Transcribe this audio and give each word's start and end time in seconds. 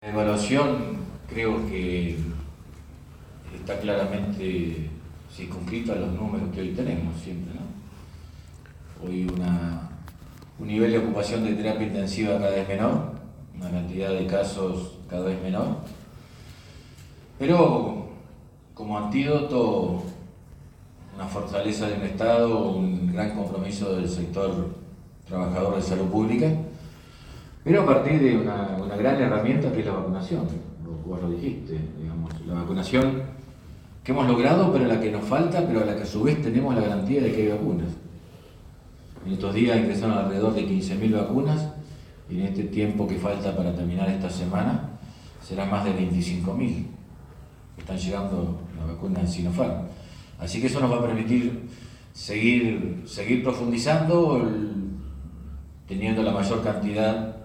La 0.00 0.10
evaluación 0.10 0.96
creo 1.28 1.66
que 1.66 2.16
está 3.52 3.80
claramente 3.80 4.88
circunscrito 5.28 5.92
a 5.92 5.96
los 5.96 6.12
números 6.12 6.54
que 6.54 6.60
hoy 6.60 6.70
tenemos 6.70 7.20
siempre, 7.20 7.52
¿no? 7.54 9.04
Hoy 9.04 9.26
una, 9.28 9.90
un 10.60 10.68
nivel 10.68 10.92
de 10.92 10.98
ocupación 10.98 11.42
de 11.42 11.54
terapia 11.54 11.88
intensiva 11.88 12.38
cada 12.38 12.50
vez 12.50 12.68
menor, 12.68 13.10
una 13.56 13.70
cantidad 13.72 14.10
de 14.10 14.24
casos 14.28 14.98
cada 15.10 15.24
vez 15.24 15.42
menor, 15.42 15.78
pero 17.36 18.06
como 18.74 18.98
antídoto 18.98 20.04
una 21.16 21.26
fortaleza 21.26 21.88
de 21.88 21.94
un 21.94 22.02
Estado, 22.02 22.68
un 22.68 23.12
gran 23.12 23.34
compromiso 23.34 23.96
del 23.96 24.08
sector 24.08 24.76
trabajador 25.26 25.74
de 25.74 25.82
salud 25.82 26.06
pública, 26.06 26.52
pero 27.68 27.82
a 27.82 27.86
partir 27.86 28.18
de 28.18 28.34
una, 28.34 28.78
gran 28.96 29.20
herramienta 29.20 29.70
que 29.70 29.80
es 29.80 29.86
la 29.86 29.92
vacunación, 29.92 30.48
vos 31.06 31.20
lo 31.20 31.28
dijiste, 31.28 31.78
digamos, 32.00 32.32
la 32.46 32.54
vacunación 32.54 33.22
que 34.02 34.12
hemos 34.12 34.26
logrado, 34.26 34.72
pero 34.72 34.86
la 34.86 34.98
que 34.98 35.12
nos 35.12 35.22
falta, 35.24 35.66
pero 35.66 35.82
a 35.82 35.84
la 35.84 35.94
que 35.94 36.04
a 36.04 36.06
su 36.06 36.22
vez 36.22 36.40
tenemos 36.40 36.74
la 36.74 36.80
garantía 36.80 37.20
de 37.20 37.30
que 37.30 37.42
hay 37.42 37.48
vacunas. 37.48 37.90
En 39.26 39.34
estos 39.34 39.52
días 39.54 39.76
ingresaron 39.76 40.16
alrededor 40.16 40.54
de 40.54 40.66
15.000 40.66 41.12
vacunas 41.12 41.68
y 42.30 42.40
en 42.40 42.46
este 42.46 42.64
tiempo 42.64 43.06
que 43.06 43.16
falta 43.16 43.54
para 43.54 43.74
terminar 43.74 44.08
esta 44.08 44.30
semana 44.30 44.88
serán 45.42 45.70
más 45.70 45.84
de 45.84 45.92
25.000 45.92 46.86
están 47.76 47.98
llegando 47.98 48.60
las 48.78 48.88
vacunas 48.88 49.22
de 49.24 49.28
Sinopharm. 49.28 49.82
Así 50.40 50.58
que 50.60 50.68
eso 50.68 50.80
nos 50.80 50.90
va 50.90 50.96
a 50.96 51.02
permitir 51.02 51.68
seguir, 52.14 53.02
seguir 53.06 53.42
profundizando, 53.42 54.50
teniendo 55.86 56.22
la 56.22 56.32
mayor 56.32 56.64
cantidad 56.64 57.37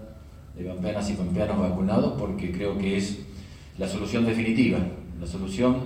de 0.56 0.64
pampeanas 0.64 1.10
y 1.10 1.14
pampeanos 1.14 1.58
vacunados, 1.58 2.14
porque 2.18 2.52
creo 2.52 2.78
que 2.78 2.96
es 2.96 3.18
la 3.78 3.88
solución 3.88 4.24
definitiva, 4.24 4.78
la 5.20 5.26
solución 5.26 5.76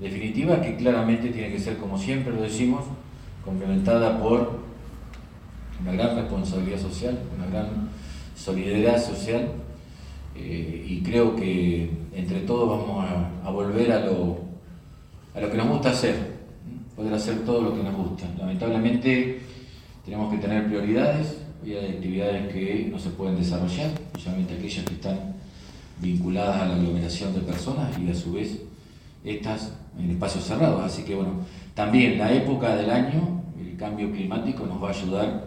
definitiva 0.00 0.60
que 0.60 0.76
claramente 0.76 1.28
tiene 1.28 1.52
que 1.52 1.58
ser, 1.58 1.76
como 1.76 1.98
siempre 1.98 2.32
lo 2.32 2.42
decimos, 2.42 2.84
complementada 3.44 4.20
por 4.20 4.60
una 5.80 5.92
gran 5.92 6.16
responsabilidad 6.16 6.78
social, 6.78 7.18
una 7.36 7.46
gran 7.46 7.88
solidaridad 8.34 9.02
social, 9.02 9.52
eh, 10.34 10.84
y 10.86 11.00
creo 11.02 11.34
que 11.34 11.90
entre 12.14 12.40
todos 12.40 12.68
vamos 12.68 13.04
a, 13.44 13.50
volver 13.50 13.92
a 13.92 14.00
lo, 14.00 14.38
a 15.34 15.40
lo 15.40 15.50
que 15.50 15.56
nos 15.56 15.68
gusta 15.68 15.90
hacer, 15.90 16.36
poder 16.94 17.14
hacer 17.14 17.44
todo 17.44 17.62
lo 17.62 17.74
que 17.74 17.82
nos 17.82 17.94
gusta. 17.94 18.26
Lamentablemente 18.38 19.40
tenemos 20.04 20.32
que 20.32 20.38
tener 20.38 20.66
prioridades, 20.66 21.45
y 21.66 21.74
hay 21.74 21.86
actividades 21.86 22.52
que 22.52 22.88
no 22.92 22.98
se 22.98 23.10
pueden 23.10 23.36
desarrollar, 23.36 23.90
especialmente 23.90 24.54
aquellas 24.54 24.84
que 24.84 24.94
están 24.94 25.34
vinculadas 26.00 26.62
a 26.62 26.68
la 26.68 26.74
aglomeración 26.76 27.34
de 27.34 27.40
personas 27.40 27.98
y 27.98 28.08
a 28.08 28.14
su 28.14 28.34
vez 28.34 28.62
estas 29.24 29.72
en 29.98 30.12
espacios 30.12 30.44
cerrados. 30.44 30.80
Así 30.84 31.02
que 31.02 31.16
bueno, 31.16 31.32
también 31.74 32.18
la 32.18 32.32
época 32.32 32.76
del 32.76 32.88
año, 32.88 33.42
el 33.60 33.76
cambio 33.76 34.12
climático 34.12 34.64
nos 34.64 34.80
va 34.80 34.88
a 34.88 34.92
ayudar 34.92 35.44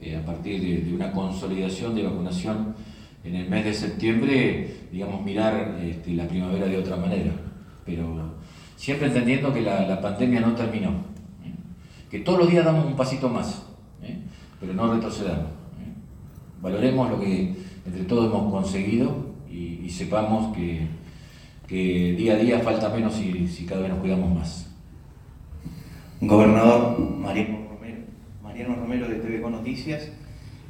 eh, 0.00 0.16
a 0.16 0.26
partir 0.26 0.60
de, 0.60 0.92
una 0.92 1.12
consolidación 1.12 1.94
de 1.94 2.02
vacunación 2.02 2.74
en 3.22 3.36
el 3.36 3.48
mes 3.48 3.64
de 3.64 3.74
septiembre, 3.74 4.76
digamos, 4.90 5.22
mirar 5.22 5.78
este, 5.84 6.14
la 6.14 6.26
primavera 6.26 6.66
de 6.66 6.78
otra 6.78 6.96
manera. 6.96 7.30
Pero 7.86 8.34
siempre 8.74 9.06
entendiendo 9.06 9.54
que 9.54 9.60
la, 9.60 10.00
pandemia 10.00 10.40
no 10.40 10.52
terminó, 10.52 10.88
¿eh? 11.44 11.54
que 12.10 12.18
todos 12.20 12.40
los 12.40 12.50
días 12.50 12.64
damos 12.64 12.86
un 12.86 12.96
pasito 12.96 13.28
más, 13.28 13.62
¿eh? 14.02 14.18
pero 14.58 14.74
no 14.74 14.92
retrocedamos. 14.92 15.59
Valoremos 16.62 17.10
lo 17.10 17.20
que 17.20 17.54
entre 17.86 18.04
todos 18.04 18.26
hemos 18.26 18.52
conseguido 18.52 19.30
y, 19.50 19.88
sepamos 19.88 20.56
que, 20.56 20.86
día 22.16 22.34
a 22.34 22.36
día 22.36 22.60
falta 22.60 22.88
menos 22.90 23.14
si, 23.14 23.48
si 23.48 23.64
cada 23.64 23.80
vez 23.82 23.90
nos 23.90 24.00
cuidamos 24.00 24.34
más. 24.34 24.70
Gobernador 26.20 26.98
Mariano 26.98 27.58
Romero, 27.70 27.98
Mariano 28.42 28.76
Romero 28.76 29.08
de 29.08 29.16
TV 29.16 29.40
Con 29.40 29.52
Noticias. 29.52 30.10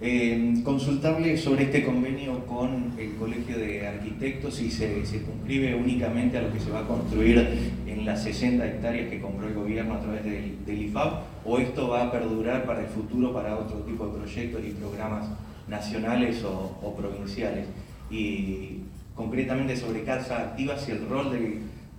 Eh, 0.03 0.55
consultarle 0.65 1.37
sobre 1.37 1.65
este 1.65 1.85
convenio 1.85 2.47
con 2.47 2.95
el 2.99 3.17
Colegio 3.17 3.59
de 3.59 3.87
Arquitectos 3.87 4.55
si 4.55 4.71
se 4.71 5.05
circunscribe 5.05 5.75
únicamente 5.75 6.39
a 6.39 6.43
lo 6.43 6.51
que 6.51 6.59
se 6.59 6.71
va 6.71 6.81
a 6.81 6.87
construir 6.87 7.47
en 7.87 8.07
las 8.07 8.23
60 8.23 8.67
hectáreas 8.67 9.11
que 9.11 9.21
compró 9.21 9.49
el 9.49 9.53
gobierno 9.53 9.95
a 9.95 10.01
través 10.01 10.25
del, 10.25 10.65
del 10.65 10.83
IFAP 10.85 11.23
o 11.45 11.59
esto 11.59 11.89
va 11.89 12.05
a 12.05 12.11
perdurar 12.11 12.65
para 12.65 12.81
el 12.81 12.87
futuro 12.87 13.35
para 13.35 13.59
otro 13.59 13.81
tipo 13.81 14.07
de 14.07 14.19
proyectos 14.21 14.63
y 14.65 14.71
programas 14.71 15.27
nacionales 15.71 16.43
o, 16.45 16.95
provinciales. 16.95 17.67
Y 18.11 18.81
concretamente 19.15 19.77
sobre 19.77 20.03
Casa 20.03 20.41
Activa, 20.41 20.77
si 20.77 20.91
el 20.91 21.09
rol 21.09 21.31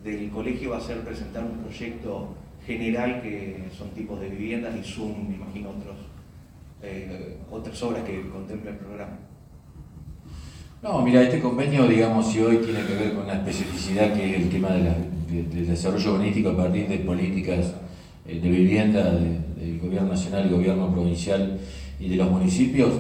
del, 0.04 0.30
colegio 0.30 0.72
va 0.72 0.78
a 0.78 0.82
ser 0.82 1.00
presentar 1.02 1.44
un 1.44 1.58
proyecto 1.60 2.36
general 2.66 3.22
que 3.22 3.64
son 3.76 3.90
tipos 3.92 4.20
de 4.20 4.30
viviendas 4.30 4.76
y 4.76 4.84
Zoom, 4.84 5.30
me 5.30 5.36
imagino 5.36 5.70
otros, 5.70 5.96
eh, 6.84 7.38
otras 7.50 7.82
obras 7.84 8.04
que 8.04 8.30
contempla 8.30 8.72
el 8.72 8.78
programa. 8.78 9.18
No, 10.84 11.02
mira, 11.04 11.22
este 11.22 11.40
convenio, 11.40 11.88
digamos, 11.88 12.32
si 12.32 12.40
hoy 12.40 12.58
tiene 12.58 12.84
que 12.84 12.96
ver 12.96 13.14
con 13.14 13.26
una 13.26 13.36
especificidad 13.36 14.14
que 14.14 14.32
es 14.32 14.42
el 14.42 14.50
tema 14.50 14.70
del 14.72 15.68
desarrollo 15.68 16.14
urbanístico 16.14 16.50
a 16.50 16.58
partir 16.58 16.88
de 16.88 16.98
políticas 16.98 17.76
eh, 18.28 18.40
de 18.40 18.50
vivienda 18.50 19.12
del 19.12 19.80
gobierno 19.80 20.10
nacional, 20.10 20.46
el 20.46 20.50
gobierno 20.50 20.92
provincial 20.92 21.60
y 22.00 22.10
de 22.10 22.16
los 22.16 22.32
municipios, 22.32 22.94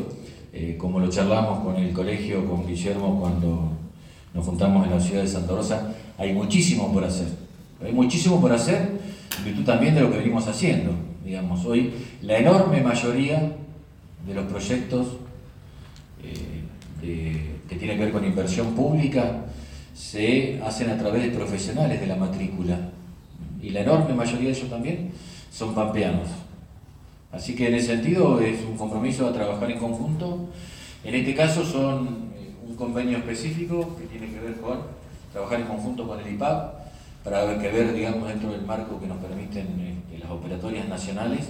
eh, 0.54 0.76
como 0.78 1.00
lo 1.00 1.10
charlamos 1.10 1.64
con 1.64 1.76
el 1.78 1.94
colegio, 1.94 2.46
con 2.46 2.66
Guillermo 2.68 3.20
cuando 3.20 3.72
nos 4.34 4.46
juntamos 4.46 4.86
en 4.86 4.94
la 4.94 5.00
ciudad 5.00 5.22
de 5.22 5.28
Santa 5.28 5.54
Rosa, 5.54 5.94
hay 6.18 6.34
muchísimo 6.34 6.92
por 6.92 7.04
hacer. 7.04 7.28
Hay 7.84 7.94
muchísimo 7.94 8.40
por 8.40 8.52
hacer 8.52 9.00
en 9.38 9.46
virtud 9.46 9.64
también 9.64 9.96
de 9.96 10.02
lo 10.02 10.12
que 10.12 10.18
venimos 10.18 10.48
haciendo. 10.48 10.92
Digamos, 11.24 11.66
hoy 11.66 11.94
la 12.22 12.38
enorme 12.38 12.82
mayoría 12.82 13.56
de 14.28 14.34
los 14.34 14.46
proyectos 14.46 15.08
eh, 16.24 17.52
que 17.68 17.76
tienen 17.76 17.98
que 17.98 18.04
ver 18.04 18.14
con 18.14 18.26
inversión 18.26 18.76
pública 18.76 19.46
se 19.94 20.62
hacen 20.64 20.90
a 20.90 20.98
través 20.98 21.24
de 21.24 21.30
profesionales 21.30 22.00
de 22.00 22.08
la 22.08 22.16
matrícula. 22.16 22.78
Y 23.62 23.70
la 23.70 23.82
enorme 23.82 24.14
mayoría 24.14 24.50
de 24.50 24.58
ellos 24.58 24.70
también 24.70 25.12
son 25.52 25.74
pampeanos. 25.74 26.28
Así 27.32 27.56
que 27.56 27.68
en 27.68 27.76
ese 27.76 27.88
sentido 27.88 28.42
es 28.42 28.64
un 28.64 28.78
compromiso 28.78 29.28
a 29.28 29.34
trabajar 29.34 29.72
en 29.72 29.80
conjunto. 29.80 30.50
En 31.04 31.16
este 31.16 31.34
caso 31.34 31.64
son 31.64 32.32
eh, 32.36 32.54
un 32.68 32.76
convenio 32.76 33.18
específico 33.18 33.96
que 33.98 34.06
tiene 34.06 34.28
que 34.32 34.40
ver 34.40 34.56
con 34.60 34.80
trabajar 35.32 35.62
en 35.62 35.68
conjunto 35.68 36.08
con 36.08 36.20
el 36.20 36.34
IPAP 36.34 36.82
para 37.24 37.58
que 37.60 37.70
ver, 37.70 37.94
digamos, 37.94 38.28
dentro 38.28 38.52
del 38.52 38.64
marco 38.64 39.00
que 39.00 39.08
nos 39.08 39.18
permiten 39.18 39.68
este, 39.80 40.20
las 40.20 40.32
operatorias 40.32 40.88
nacionales, 40.88 41.48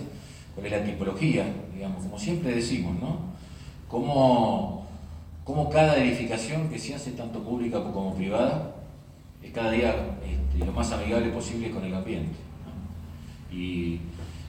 cuál 0.54 0.68
es 0.68 0.72
la 0.72 0.84
tipología, 0.84 1.46
digamos, 1.74 2.04
como 2.04 2.20
siempre 2.20 2.54
decimos, 2.54 3.00
¿no? 3.00 3.32
Cómo, 3.88 4.86
cómo 5.44 5.70
cada 5.70 5.98
edificación 5.98 6.70
que 6.70 6.78
se 6.78 6.94
hace 6.94 7.12
tanto 7.12 7.42
pública 7.42 7.82
como 7.84 8.14
privada 8.16 8.76
es 9.42 9.52
cada 9.52 9.72
día 9.72 9.96
este, 10.24 10.66
lo 10.66 10.72
más 10.74 10.92
amigable 10.92 11.30
posible 11.30 11.72
con 11.72 11.84
el 11.84 11.94
ambiente. 11.94 12.36
Y 13.52 14.00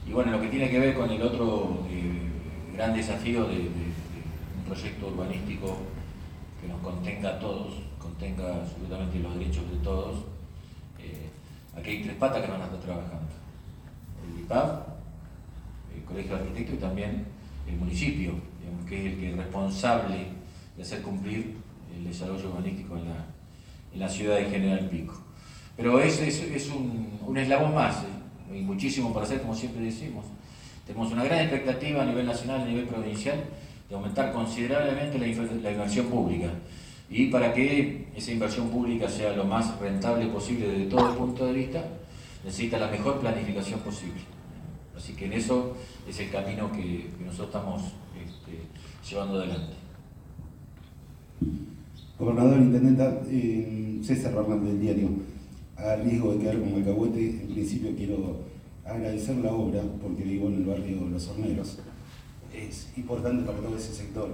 y 0.07 0.11
bueno, 0.11 0.31
lo 0.31 0.41
que 0.41 0.47
tiene 0.47 0.69
que 0.69 0.79
ver 0.79 0.95
con 0.95 1.09
el 1.09 1.21
otro 1.21 1.85
eh, 1.89 2.29
gran 2.75 2.93
desafío 2.93 3.45
de, 3.45 3.59
un 3.59 4.63
proyecto 4.65 5.07
urbanístico 5.07 5.77
que 6.61 6.67
nos 6.67 6.81
contenga 6.81 7.29
a 7.29 7.39
todos, 7.39 7.73
contenga 7.99 8.61
absolutamente 8.61 9.19
los 9.19 9.37
derechos 9.37 9.69
de 9.69 9.77
todos, 9.77 10.17
eh, 10.99 11.29
aquí 11.77 11.89
hay 11.89 12.03
tres 12.03 12.15
patas 12.15 12.43
que 12.43 12.51
van 12.51 12.61
a 12.61 12.65
estar 12.65 12.79
trabajando. 12.79 13.31
El 14.25 14.41
IPAP, 14.41 14.87
el 15.95 16.03
Colegio 16.03 16.35
de 16.35 16.41
Arquitectos 16.41 16.75
y 16.75 16.79
también 16.79 17.25
el 17.67 17.77
municipio, 17.77 18.33
que 18.87 18.99
es 18.99 19.13
el 19.13 19.19
que 19.19 19.29
es 19.31 19.37
responsable 19.37 20.27
de 20.75 20.83
hacer 20.83 21.01
cumplir 21.01 21.55
el 21.95 22.03
desarrollo 22.05 22.49
urbanístico 22.49 22.97
en 22.97 23.99
la, 23.99 24.09
ciudad 24.09 24.37
de 24.37 24.45
General 24.45 24.89
Pico. 24.89 25.15
Pero 25.77 25.99
es, 25.99 26.19
es, 26.19 26.69
un, 26.69 27.37
eslabón 27.37 27.73
más. 27.73 28.03
Y 28.55 28.61
muchísimo 28.61 29.13
por 29.13 29.23
hacer, 29.23 29.41
como 29.41 29.55
siempre 29.55 29.81
decimos. 29.83 30.25
Tenemos 30.85 31.11
una 31.11 31.23
gran 31.23 31.39
expectativa 31.39 32.03
a 32.03 32.05
nivel 32.05 32.25
nacional, 32.25 32.61
a 32.61 32.65
nivel 32.65 32.85
provincial, 32.85 33.43
de 33.89 33.95
aumentar 33.95 34.33
considerablemente 34.33 35.17
la, 35.17 35.27
inversión 35.71 36.07
pública. 36.07 36.49
Y 37.09 37.27
para 37.27 37.53
que 37.53 38.07
esa 38.15 38.31
inversión 38.31 38.69
pública 38.69 39.07
sea 39.07 39.33
lo 39.33 39.45
más 39.45 39.79
rentable 39.79 40.27
posible 40.27 40.67
desde 40.67 40.85
todo 40.85 41.11
el 41.11 41.17
punto 41.17 41.45
de 41.45 41.53
vista, 41.53 41.83
necesita 42.43 42.77
la 42.79 42.87
mejor 42.87 43.19
planificación 43.19 43.79
posible. 43.79 44.21
Así 44.95 45.13
que 45.13 45.25
en 45.25 45.33
eso 45.33 45.75
es 46.07 46.19
el 46.19 46.29
camino 46.29 46.71
que, 46.71 47.09
nosotros 47.23 47.47
estamos 47.47 47.81
este, 47.83 48.59
llevando 49.09 49.39
adelante. 49.39 49.73
Gobernador, 52.19 52.59
Intendenta, 52.59 53.21
eh, 53.27 53.99
César 54.03 54.33
Hernández 54.33 54.73
del 54.73 54.81
diario 54.81 55.09
a 55.83 55.97
riesgo 55.97 56.33
de 56.33 56.39
quedar 56.39 56.59
como 56.59 56.77
alcahuete, 56.77 57.29
en 57.29 57.47
principio 57.53 57.91
quiero 57.95 58.39
agradecer 58.85 59.35
la 59.37 59.51
obra, 59.51 59.81
porque 60.01 60.23
vivo 60.23 60.47
en 60.47 60.55
el 60.55 60.65
barrio 60.65 61.07
Los 61.11 61.27
Horneros. 61.27 61.79
Es 62.53 62.89
importante 62.95 63.43
para 63.43 63.57
todo 63.57 63.75
ese 63.75 63.93
sector. 63.93 64.29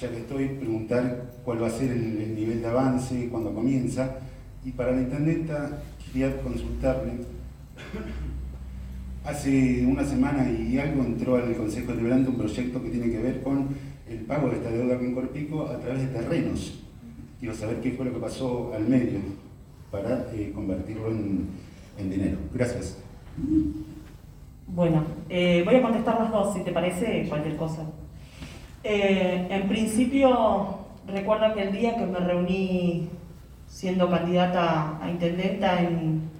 ya 0.00 0.10
que 0.10 0.18
estoy, 0.18 0.48
preguntar 0.48 1.32
cuál 1.44 1.62
va 1.62 1.68
a 1.68 1.70
ser 1.70 1.90
el, 1.90 2.34
nivel 2.34 2.60
de 2.60 2.66
avance, 2.66 3.28
cuándo 3.30 3.54
comienza. 3.54 4.16
Y 4.64 4.72
para 4.72 4.92
la 4.92 5.02
intendenta 5.02 5.82
quería 6.04 6.40
consultarle. 6.42 7.12
Hace 9.24 9.84
una 9.86 10.04
semana 10.04 10.50
y 10.50 10.78
algo 10.78 11.02
entró 11.02 11.36
al 11.36 11.54
Consejo 11.56 11.92
Deliberante 11.92 12.30
un 12.30 12.36
proyecto 12.36 12.82
que 12.82 12.90
tiene 12.90 13.10
que 13.10 13.18
ver 13.18 13.42
con 13.42 13.68
el 14.08 14.20
pago 14.20 14.48
de 14.48 14.56
esta 14.56 14.70
deuda 14.70 14.98
con 14.98 15.14
Corpico 15.14 15.66
a 15.66 15.78
través 15.78 16.00
de 16.00 16.18
terrenos. 16.18 16.80
Quiero 17.38 17.54
saber 17.54 17.80
qué 17.80 17.92
fue 17.92 18.06
lo 18.06 18.14
que 18.14 18.20
pasó 18.20 18.72
al 18.74 18.88
medio 18.88 19.18
para 19.90 20.26
eh, 20.32 20.52
convertirlo 20.54 21.08
en, 21.08 21.48
dinero. 21.98 22.38
Gracias. 22.54 22.98
Bueno, 24.66 25.02
eh, 25.28 25.62
voy 25.64 25.76
a 25.76 25.82
contestar 25.82 26.20
las 26.20 26.30
dos, 26.30 26.54
si 26.54 26.60
te 26.60 26.70
parece, 26.70 27.26
cualquier 27.28 27.56
cosa. 27.56 27.82
Eh, 28.84 29.46
en 29.50 29.68
principio, 29.68 30.78
recuerdo 31.06 31.54
que 31.54 31.62
el 31.62 31.72
día 31.72 31.96
que 31.96 32.06
me 32.06 32.20
reuní 32.20 33.08
siendo 33.66 34.08
candidata 34.08 34.98
a 35.02 35.10
intendenta 35.10 35.80
en, 35.80 36.30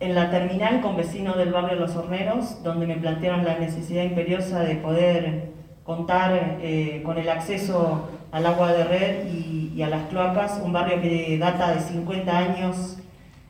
en 0.00 0.14
la 0.14 0.30
terminal 0.30 0.82
con 0.82 0.96
vecinos 0.96 1.36
del 1.38 1.52
barrio 1.52 1.78
Los 1.78 1.96
Horneros, 1.96 2.62
donde 2.62 2.86
me 2.86 2.96
plantearon 2.96 3.44
la 3.44 3.58
necesidad 3.58 4.04
imperiosa 4.04 4.60
de 4.60 4.76
poder 4.76 5.48
contar 5.84 6.58
con 7.02 7.16
el 7.16 7.28
acceso 7.30 8.08
al 8.32 8.46
agua 8.46 8.72
de 8.72 8.84
red 8.84 9.26
y, 9.32 9.82
a 9.82 9.88
las 9.88 10.08
cloacas, 10.08 10.60
un 10.64 10.72
barrio 10.72 11.00
que 11.00 11.38
data 11.38 11.72
de 11.72 11.80
50 11.80 12.36
años, 12.36 12.98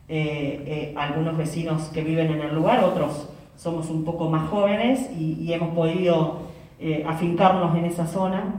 eh, 0.08 0.94
algunos 0.96 1.36
vecinos 1.38 1.84
que 1.84 2.02
viven 2.02 2.30
en 2.30 2.42
el 2.42 2.54
lugar, 2.54 2.84
otros 2.84 3.28
somos 3.56 3.88
un 3.88 4.04
poco 4.04 4.28
más 4.28 4.48
jóvenes 4.50 5.10
y 5.18 5.50
hemos 5.52 5.70
podido 5.74 6.48
eh, 6.80 7.04
afincarnos 7.04 7.76
en 7.76 7.86
esa 7.86 8.06
zona. 8.06 8.54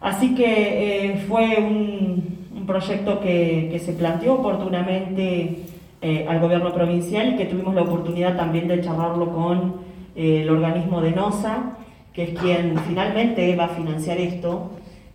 Así 0.00 0.32
que 0.36 1.06
eh, 1.10 1.24
fue 1.26 1.58
un, 1.58 2.40
proyecto 2.66 3.18
que, 3.18 3.76
se 3.84 3.92
planteó 3.94 4.34
oportunamente 4.34 5.64
eh, 6.00 6.26
al 6.28 6.38
gobierno 6.38 6.72
provincial 6.72 7.34
y 7.34 7.36
que 7.36 7.46
tuvimos 7.46 7.74
la 7.74 7.82
oportunidad 7.82 8.36
también 8.36 8.68
de 8.68 8.80
charlarlo 8.80 9.32
con 9.32 9.74
el 10.14 10.48
organismo 10.48 11.00
de 11.00 11.10
NOSA, 11.10 11.76
que 12.12 12.22
es 12.22 12.38
quien 12.38 12.78
finalmente 12.86 13.56
va 13.56 13.64
a 13.64 13.68
financiar 13.70 14.18
esto 14.18 14.70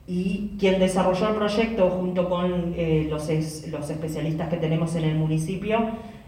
y 0.08 0.56
quien 0.58 0.80
desarrolló 0.80 1.30
el 1.30 1.36
proyecto 1.36 1.90
junto 1.90 2.30
con 2.30 2.76
los, 3.10 3.30
los, 3.68 3.90
especialistas 3.90 4.48
que 4.50 4.58
tenemos 4.58 4.96
en 4.96 5.04
el 5.04 5.16
municipio 5.16 5.80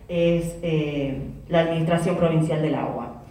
es 0.10 0.56
la 1.48 1.62
Administración 1.62 2.18
Provincial 2.18 2.62
del 2.62 2.76
Agua. 2.76 3.24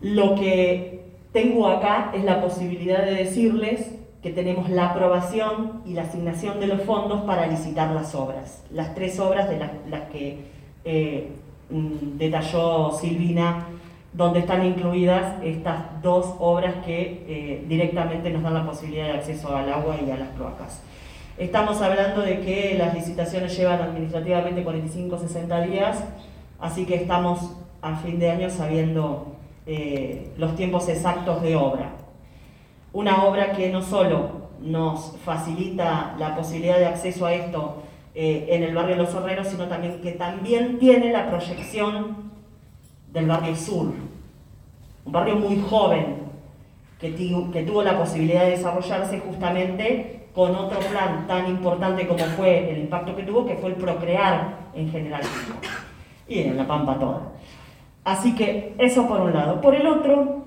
Lo 0.00 0.34
que 0.34 1.04
tengo 1.32 1.68
acá 1.68 2.10
es 2.14 2.24
la 2.24 2.40
posibilidad 2.40 3.04
de 3.04 3.14
decirles 3.14 4.00
que 4.22 4.30
tenemos 4.30 4.68
la 4.68 4.90
aprobación 4.90 5.82
y 5.86 5.94
la 5.94 6.02
asignación 6.02 6.60
de 6.60 6.66
los 6.66 6.82
fondos 6.82 7.22
para 7.22 7.46
licitar 7.46 7.90
las 7.92 8.14
obras. 8.14 8.62
Las 8.70 8.94
tres 8.94 9.18
obras 9.18 9.48
de 9.48 9.58
las, 9.58 10.02
que 10.12 10.38
eh, 10.84 11.28
mm, 11.70 12.18
detalló 12.18 12.92
Silvina, 12.92 13.66
donde 14.12 14.40
están 14.40 14.64
incluidas 14.64 15.36
estas 15.42 16.02
dos 16.02 16.34
obras 16.40 16.74
que 16.84 17.24
eh, 17.28 17.64
directamente 17.68 18.30
nos 18.30 18.42
dan 18.42 18.54
la 18.54 18.66
posibilidad 18.66 19.04
de 19.06 19.12
acceso 19.12 19.54
al 19.54 19.72
agua 19.72 19.96
y 20.04 20.10
a 20.10 20.16
las 20.16 20.28
cloacas. 20.30 20.82
Estamos 21.38 21.80
hablando 21.80 22.22
de 22.22 22.40
que 22.40 22.74
las 22.76 22.92
licitaciones 22.92 23.56
llevan 23.56 23.80
administrativamente 23.80 24.64
45-60 24.64 25.70
días, 25.70 26.04
así 26.58 26.84
que 26.84 26.96
estamos 26.96 27.56
a 27.80 27.96
fin 27.96 28.18
de 28.18 28.30
año 28.30 28.50
sabiendo 28.50 29.36
eh, 29.66 30.32
los 30.36 30.56
tiempos 30.56 30.88
exactos 30.88 31.40
de 31.42 31.56
obra. 31.56 31.92
Una 32.92 33.24
obra 33.24 33.52
que 33.52 33.70
no 33.70 33.82
solo 33.82 34.50
nos 34.60 35.16
facilita 35.24 36.16
la 36.18 36.34
posibilidad 36.34 36.78
de 36.78 36.86
acceso 36.86 37.24
a 37.24 37.32
esto 37.32 37.82
eh, 38.14 38.48
en 38.50 38.64
el 38.64 38.74
barrio 38.74 38.96
Los 38.96 39.14
Horneros, 39.14 39.48
sino 39.48 39.66
también 39.66 40.00
que 40.02 40.12
también 40.12 40.78
tiene 40.78 41.12
la 41.12 41.30
proyección 41.30 42.30
del 43.12 43.26
barrio 43.26 43.56
sur, 43.56 43.92
un 45.04 45.12
barrio 45.12 45.36
muy 45.36 45.60
joven 45.68 46.20
que, 47.00 47.10
tuvo 47.66 47.82
la 47.82 47.98
posibilidad 47.98 48.44
de 48.44 48.50
desarrollarse 48.50 49.20
justamente 49.20 50.28
con 50.34 50.54
otro 50.54 50.78
plan 50.78 51.26
tan 51.26 51.48
importante 51.48 52.06
como 52.06 52.24
fue 52.36 52.70
el 52.70 52.80
impacto 52.80 53.16
que 53.16 53.22
tuvo, 53.22 53.46
que 53.46 53.56
fue 53.56 53.70
el 53.70 53.76
procrear 53.76 54.58
en 54.74 54.90
general 54.90 55.22
y 56.28 56.40
en 56.40 56.56
la 56.56 56.66
Pampa 56.66 56.98
toda. 56.98 57.32
Así 58.04 58.34
que 58.34 58.74
eso 58.78 59.08
por 59.08 59.20
un 59.20 59.32
lado. 59.32 59.60
Por 59.60 59.74
el 59.74 59.86
otro, 59.86 60.44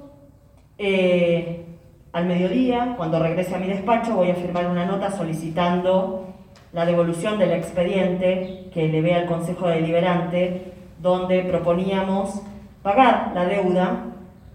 eh, 0.78 1.66
al 2.14 2.26
mediodía, 2.26 2.94
cuando 2.96 3.20
regrese 3.20 3.56
a 3.56 3.60
mi 3.60 3.68
despacho, 3.68 4.16
voy 4.16 4.30
a 4.30 4.36
firmar 4.36 4.68
una 4.68 4.86
nota 4.86 5.12
solicitando 5.12 6.28
la 6.72 6.86
devolución 6.86 7.38
del 7.38 7.52
expediente 7.52 8.70
que 8.74 8.88
le 8.88 9.02
ve 9.02 9.14
al 9.16 9.26
Consejo 9.26 9.68
Deliberante, 9.68 10.74
donde 11.00 11.42
proponíamos 11.42 12.42
pagar 12.84 13.32
la 13.34 13.46
deuda 13.46 14.06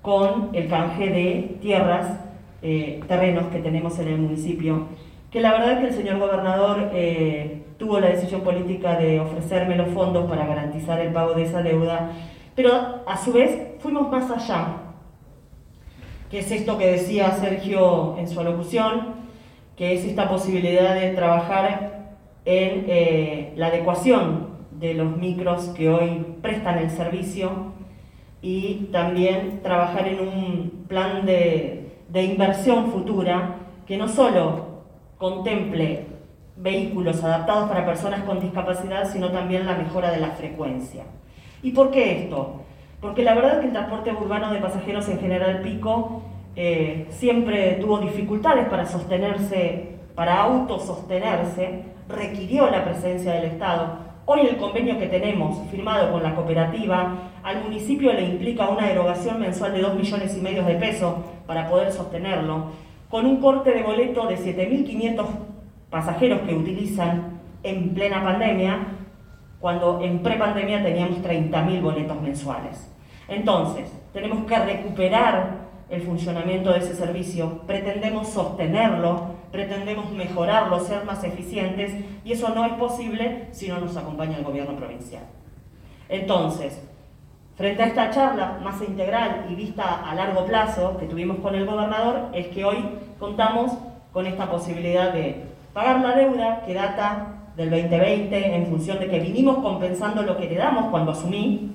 con 0.02 0.50
el 0.52 0.68
canje 0.68 1.08
de 1.08 1.58
tierras, 1.60 2.20
eh, 2.62 3.00
terrenos 3.08 3.46
que 3.46 3.58
tenemos 3.58 3.98
en 3.98 4.08
el 4.08 4.18
municipio. 4.18 4.86
Que 5.30 5.40
la 5.40 5.52
verdad 5.52 5.72
es 5.72 5.78
que 5.80 5.86
el 5.88 5.94
señor 5.94 6.18
gobernador 6.18 6.90
eh, 6.94 7.64
tuvo 7.78 7.98
la 7.98 8.08
decisión 8.08 8.42
política 8.42 8.96
de 8.96 9.20
ofrecerme 9.20 9.76
los 9.76 9.88
fondos 9.88 10.28
para 10.30 10.46
garantizar 10.46 11.00
el 11.00 11.12
pago 11.12 11.34
de 11.34 11.42
esa 11.42 11.62
deuda 11.62 12.12
pero 12.58 13.04
a 13.06 13.16
su 13.16 13.32
vez 13.32 13.56
fuimos 13.78 14.10
más 14.10 14.28
allá, 14.32 14.78
que 16.28 16.40
es 16.40 16.50
esto 16.50 16.76
que 16.76 16.90
decía 16.90 17.30
Sergio 17.30 18.16
en 18.18 18.28
su 18.28 18.40
alocución, 18.40 19.14
que 19.76 19.94
es 19.94 20.04
esta 20.04 20.28
posibilidad 20.28 20.96
de 20.96 21.10
trabajar 21.10 22.08
en 22.44 22.84
eh, 22.88 23.52
la 23.54 23.68
adecuación 23.68 24.48
de 24.72 24.94
los 24.94 25.16
micros 25.16 25.66
que 25.66 25.88
hoy 25.88 26.26
prestan 26.42 26.78
el 26.78 26.90
servicio 26.90 27.74
y 28.40 28.88
también 28.92 29.60
trabajar 29.62 30.06
en 30.08 30.20
un 30.20 30.84
plan 30.88 31.26
de, 31.26 31.96
de 32.08 32.22
inversión 32.22 32.90
futura 32.92 33.56
que 33.86 33.96
no 33.96 34.08
solo 34.08 34.66
contemple 35.18 36.06
vehículos 36.56 37.22
adaptados 37.22 37.68
para 37.68 37.86
personas 37.86 38.22
con 38.22 38.40
discapacidad, 38.40 39.10
sino 39.10 39.30
también 39.30 39.66
la 39.66 39.76
mejora 39.76 40.10
de 40.10 40.20
la 40.20 40.30
frecuencia. 40.30 41.04
¿Y 41.62 41.72
por 41.72 41.90
qué 41.90 42.22
esto? 42.22 42.62
Porque 43.00 43.22
la 43.22 43.34
verdad 43.34 43.54
es 43.54 43.60
que 43.60 43.66
el 43.66 43.72
transporte 43.72 44.12
urbano 44.12 44.52
de 44.52 44.60
pasajeros 44.60 45.08
en 45.08 45.20
General 45.20 45.60
Pico 45.62 46.22
eh, 46.56 47.06
siempre 47.10 47.78
tuvo 47.80 47.98
dificultades 47.98 48.66
para 48.68 48.86
sostenerse, 48.86 49.96
para 50.14 50.42
autosostenerse, 50.42 51.84
requirió 52.08 52.68
la 52.70 52.84
presencia 52.84 53.34
del 53.34 53.44
Estado. 53.44 54.07
Hoy 54.30 54.40
el 54.40 54.58
convenio 54.58 54.98
que 54.98 55.06
tenemos 55.06 55.66
firmado 55.70 56.12
con 56.12 56.22
la 56.22 56.34
cooperativa 56.34 57.30
al 57.42 57.62
municipio 57.62 58.12
le 58.12 58.26
implica 58.26 58.68
una 58.68 58.90
erogación 58.90 59.40
mensual 59.40 59.72
de 59.72 59.80
2 59.80 59.94
millones 59.94 60.36
y 60.36 60.42
medio 60.42 60.64
de 60.64 60.74
pesos 60.74 61.14
para 61.46 61.66
poder 61.66 61.90
sostenerlo, 61.90 62.66
con 63.08 63.24
un 63.24 63.40
corte 63.40 63.70
de 63.70 63.82
boleto 63.82 64.26
de 64.26 64.36
7.500 64.36 65.24
pasajeros 65.88 66.40
que 66.40 66.54
utilizan 66.54 67.40
en 67.62 67.94
plena 67.94 68.22
pandemia 68.22 68.88
cuando 69.60 70.02
en 70.02 70.18
prepandemia 70.18 70.82
teníamos 70.82 71.22
30.000 71.22 71.80
boletos 71.80 72.20
mensuales. 72.20 72.94
Entonces, 73.28 73.90
tenemos 74.12 74.44
que 74.44 74.58
recuperar 74.58 75.68
el 75.88 76.02
funcionamiento 76.02 76.70
de 76.70 76.80
ese 76.80 76.94
servicio, 76.94 77.62
pretendemos 77.66 78.28
sostenerlo, 78.28 79.37
pretendemos 79.50 80.10
mejorarlo, 80.12 80.80
ser 80.80 81.04
más 81.04 81.22
eficientes, 81.24 81.92
y 82.24 82.32
eso 82.32 82.50
no 82.50 82.64
es 82.64 82.72
posible 82.74 83.46
si 83.52 83.68
no 83.68 83.80
nos 83.80 83.96
acompaña 83.96 84.38
el 84.38 84.44
gobierno 84.44 84.76
provincial. 84.76 85.22
Entonces, 86.08 86.82
frente 87.56 87.82
a 87.82 87.86
esta 87.86 88.10
charla 88.10 88.58
más 88.62 88.80
integral 88.82 89.46
y 89.50 89.54
vista 89.54 90.08
a 90.08 90.14
largo 90.14 90.44
plazo 90.46 90.96
que 90.98 91.06
tuvimos 91.06 91.38
con 91.38 91.54
el 91.54 91.66
gobernador, 91.66 92.28
es 92.32 92.48
que 92.48 92.64
hoy 92.64 92.84
contamos 93.18 93.72
con 94.12 94.26
esta 94.26 94.50
posibilidad 94.50 95.12
de 95.12 95.44
pagar 95.72 96.00
la 96.00 96.16
deuda 96.16 96.62
que 96.64 96.74
data 96.74 97.34
del 97.56 97.70
2020 97.70 98.54
en 98.56 98.66
función 98.66 99.00
de 99.00 99.08
que 99.08 99.18
vinimos 99.18 99.58
compensando 99.58 100.22
lo 100.22 100.36
que 100.36 100.48
le 100.48 100.56
damos 100.56 100.86
cuando 100.90 101.12
asumí, 101.12 101.72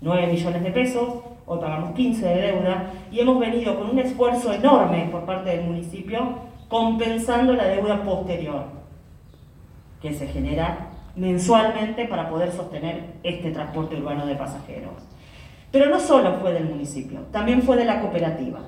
9 0.00 0.26
millones 0.26 0.62
de 0.62 0.70
pesos, 0.70 1.08
hoy 1.46 1.58
pagamos 1.58 1.94
15 1.94 2.26
de 2.26 2.42
deuda, 2.52 2.90
y 3.10 3.20
hemos 3.20 3.38
venido 3.38 3.78
con 3.78 3.90
un 3.90 3.98
esfuerzo 3.98 4.52
enorme 4.52 5.08
por 5.10 5.24
parte 5.24 5.50
del 5.50 5.64
municipio 5.64 6.45
compensando 6.68 7.52
la 7.52 7.64
deuda 7.64 8.02
posterior 8.02 8.64
que 10.00 10.12
se 10.12 10.26
genera 10.26 10.90
mensualmente 11.14 12.06
para 12.06 12.28
poder 12.28 12.52
sostener 12.52 13.14
este 13.22 13.50
transporte 13.50 13.96
urbano 13.96 14.26
de 14.26 14.36
pasajeros. 14.36 14.92
Pero 15.70 15.90
no 15.90 15.98
solo 15.98 16.34
fue 16.40 16.52
del 16.52 16.66
municipio, 16.66 17.20
también 17.32 17.62
fue 17.62 17.76
de 17.76 17.84
la 17.84 18.00
cooperativa. 18.00 18.60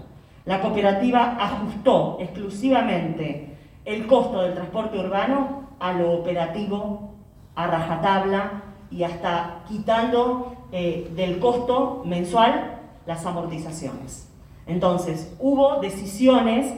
La 0.45 0.61
cooperativa 0.61 1.37
ajustó 1.39 2.17
exclusivamente 2.21 3.57
el 3.85 4.07
costo 4.07 4.43
del 4.43 4.55
transporte 4.55 4.99
urbano 4.99 5.69
a 5.79 5.93
lo 5.93 6.13
operativo, 6.13 7.15
a 7.55 7.67
rajatabla 7.67 8.63
y 8.91 9.03
hasta 9.03 9.63
quitando 9.69 10.57
eh, 10.73 11.11
del 11.15 11.39
costo 11.39 12.03
mensual 12.05 12.81
las 13.07 13.25
amortizaciones. 13.27 14.29
Entonces, 14.67 15.35
hubo 15.39 15.81
decisiones 15.81 16.75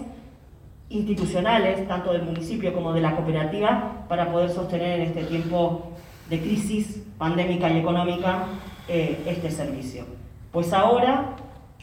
institucionales, 0.91 1.87
tanto 1.87 2.13
del 2.13 2.23
municipio 2.23 2.75
como 2.75 2.93
de 2.93 3.01
la 3.01 3.17
cooperativa, 3.17 4.05
para 4.09 4.31
poder 4.31 4.51
sostener 4.51 5.01
en 5.01 5.07
este 5.07 5.25
tiempo 5.25 5.93
de 6.29 6.41
crisis 6.41 7.03
pandémica 7.17 7.71
y 7.71 7.79
económica 7.79 8.47
eh, 8.89 9.23
este 9.27 9.51
servicio. 9.51 10.05
Pues 10.53 10.73
ahora, 10.73 11.37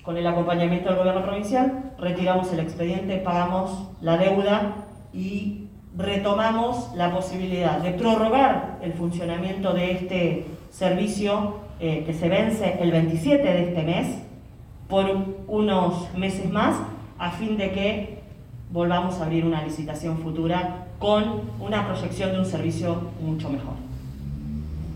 con 0.03 0.17
el 0.17 0.27
acompañamiento 0.27 0.89
del 0.89 0.97
gobierno 0.97 1.23
provincial, 1.23 1.93
retiramos 1.97 2.51
el 2.51 2.59
expediente, 2.59 3.17
pagamos 3.17 3.89
la 4.01 4.17
deuda 4.17 4.75
y 5.13 5.67
retomamos 5.95 6.93
la 6.95 7.11
posibilidad 7.13 7.79
de 7.79 7.91
prorrogar 7.91 8.77
el 8.81 8.93
funcionamiento 8.93 9.73
de 9.73 9.91
este 9.91 10.45
servicio 10.69 11.61
eh, 11.79 12.03
que 12.05 12.13
se 12.13 12.29
vence 12.29 12.77
el 12.79 12.91
27 12.91 13.41
de 13.41 13.69
este 13.69 13.83
mes 13.83 14.17
por 14.87 15.05
unos 15.47 16.13
meses 16.15 16.51
más 16.51 16.75
a 17.17 17.31
fin 17.31 17.57
de 17.57 17.71
que 17.71 18.16
volvamos 18.71 19.15
a 19.15 19.25
abrir 19.25 19.45
una 19.45 19.63
licitación 19.63 20.17
futura 20.19 20.87
con 20.99 21.41
una 21.59 21.87
proyección 21.87 22.31
de 22.31 22.39
un 22.39 22.45
servicio 22.45 23.01
mucho 23.21 23.49
mejor. 23.49 23.75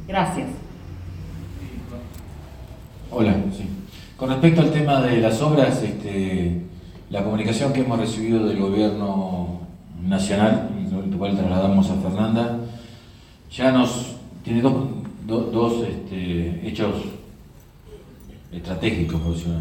Gracias. 0.08 0.50
Hola, 3.12 3.36
sí. 3.56 3.68
Con 4.18 4.30
respecto 4.30 4.62
al 4.62 4.72
tema 4.72 5.02
de 5.02 5.18
las 5.18 5.42
obras, 5.42 5.82
este, 5.82 6.62
la 7.10 7.24
comunicación 7.24 7.74
que 7.74 7.82
hemos 7.82 8.00
recibido 8.00 8.46
del 8.46 8.60
gobierno 8.60 9.62
nacional, 10.04 10.70
el 10.78 11.18
cual 11.18 11.38
trasladamos 11.38 11.90
a 11.90 11.96
Fernanda, 11.96 12.60
ya 13.52 13.72
nos 13.72 14.16
tiene 14.44 14.62
dos, 14.62 15.84
este, 15.84 16.68
hechos 16.68 16.96
estratégicos, 18.52 19.22
por 19.22 19.34
decirlo 19.34 19.60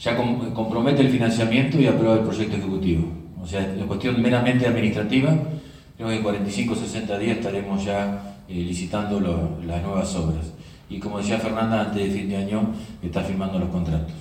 ya 0.00 0.16
compromete 0.16 1.02
el 1.02 1.10
financiamiento 1.10 1.78
y 1.78 1.86
aprueba 1.86 2.14
el 2.14 2.20
proyecto 2.20 2.56
ejecutivo. 2.56 3.06
O 3.42 3.46
sea, 3.46 3.60
es 3.60 3.84
cuestión 3.84 4.20
meramente 4.20 4.66
administrativa, 4.66 5.36
creo 5.96 6.08
que 6.08 6.16
en 6.16 6.22
45 6.22 6.72
o 6.72 6.76
60 6.76 7.18
días 7.18 7.36
estaremos 7.36 7.84
ya 7.84 8.36
eh, 8.48 8.54
licitando 8.54 9.20
las 9.20 9.82
nuevas 9.82 10.14
obras. 10.16 10.52
Y 10.88 10.98
como 10.98 11.18
decía 11.18 11.38
Fernanda, 11.38 11.82
antes 11.82 12.02
de 12.02 12.18
fin 12.18 12.28
de 12.28 12.36
año 12.36 12.72
está 13.02 13.22
firmando 13.22 13.58
los 13.58 13.68
contratos. 13.68 14.12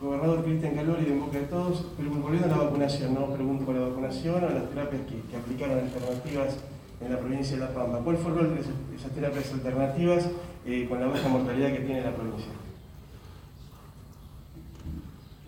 Gobernador 0.00 0.44
Cristian 0.44 0.74
Calori, 0.74 1.04
de 1.04 1.12
En 1.12 1.20
Boca 1.20 1.38
de 1.38 1.44
Todos, 1.44 1.86
pero 1.96 2.10
volviendo 2.10 2.46
a 2.46 2.50
la 2.50 2.64
vacunación, 2.64 3.14
no 3.14 3.26
pregunto 3.32 3.64
por 3.64 3.74
la 3.74 3.88
vacunación 3.88 4.44
o 4.44 4.48
las 4.50 4.68
terapias 4.68 5.02
que, 5.02 5.20
que 5.30 5.36
aplicaron 5.36 5.78
alternativas 5.78 6.56
en 7.00 7.12
la 7.12 7.18
provincia 7.18 7.56
de 7.56 7.62
La 7.62 7.72
Pampa. 7.72 7.98
¿Cuál 7.98 8.16
fue 8.16 8.32
el 8.32 8.38
rol 8.38 8.54
de 8.54 8.60
esas 8.96 9.10
terapias 9.12 9.52
alternativas 9.52 10.28
eh, 10.66 10.86
con 10.88 11.00
la 11.00 11.06
baja 11.06 11.28
mortalidad 11.28 11.72
que 11.72 11.80
tiene 11.80 12.02
la 12.02 12.14
provincia? 12.14 12.52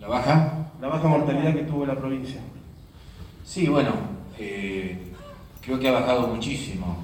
¿La 0.07 0.13
baja? 0.13 0.53
La 0.79 0.87
baja 0.87 1.05
mortalidad 1.05 1.53
que 1.53 1.63
tuvo 1.63 1.85
la 1.85 1.95
provincia. 1.95 2.39
Sí, 3.43 3.67
bueno, 3.67 3.91
eh, 4.39 5.11
creo 5.59 5.77
que 5.77 5.89
ha 5.89 5.91
bajado 5.91 6.27
muchísimo, 6.27 7.03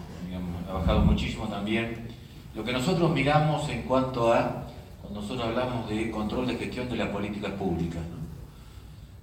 ha 0.69 0.73
bajado 0.73 1.01
muchísimo 1.01 1.45
también. 1.49 2.07
Lo 2.55 2.63
que 2.63 2.71
nosotros 2.71 3.11
miramos 3.11 3.67
en 3.67 3.81
cuanto 3.81 4.31
a, 4.31 4.67
cuando 5.01 5.19
nosotros 5.19 5.47
hablamos 5.47 5.89
de 5.89 6.09
control 6.11 6.47
de 6.47 6.55
gestión 6.55 6.87
de 6.87 6.95
las 6.95 7.09
políticas 7.09 7.51
públicas, 7.51 8.01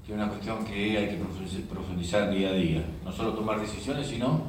que 0.05 0.13
es 0.13 0.19
una 0.19 0.29
cuestión 0.29 0.63
que 0.67 0.99
hay 0.99 1.09
que 1.09 1.63
profundizar 1.63 2.31
día 2.31 2.51
a 2.51 2.53
día, 2.53 2.85
no 3.03 3.11
solo 3.11 3.33
tomar 3.33 3.59
decisiones, 3.63 4.09
sino 4.09 4.43